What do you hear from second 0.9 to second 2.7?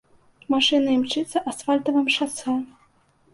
імчыцца асфальтавым шасэ.